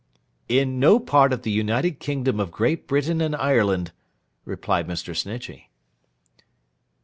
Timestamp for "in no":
0.49-0.99